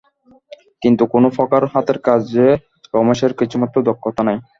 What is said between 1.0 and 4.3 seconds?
কোনোপ্রকার হাতের কাজে রমেশের কিছুমাত্র দক্ষতা